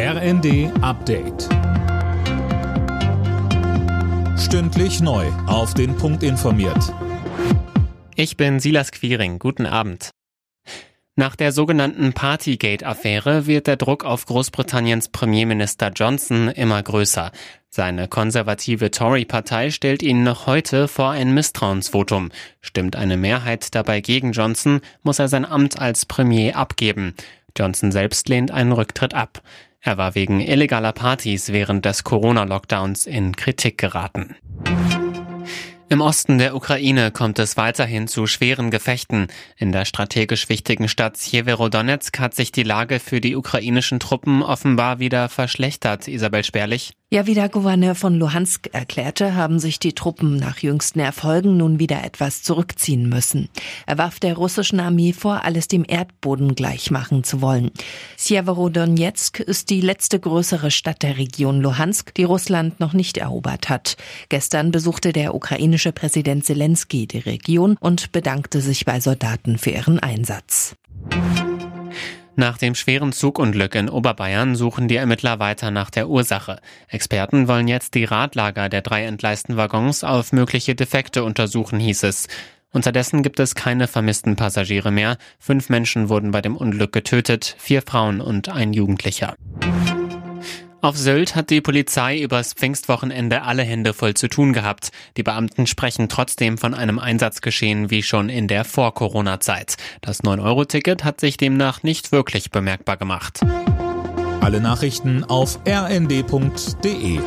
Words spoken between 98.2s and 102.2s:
in der Vor-Corona-Zeit. Das 9-Euro-Ticket hat sich demnach nicht